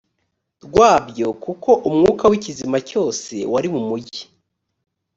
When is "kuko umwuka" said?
1.43-2.23